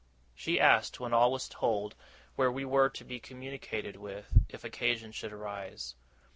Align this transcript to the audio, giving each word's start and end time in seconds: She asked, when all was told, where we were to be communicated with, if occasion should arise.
She 0.33 0.59
asked, 0.59 0.99
when 0.99 1.13
all 1.13 1.31
was 1.31 1.47
told, 1.47 1.93
where 2.35 2.51
we 2.51 2.65
were 2.65 2.89
to 2.89 3.03
be 3.03 3.19
communicated 3.19 3.97
with, 3.97 4.33
if 4.49 4.63
occasion 4.63 5.11
should 5.11 5.31
arise. 5.31 5.93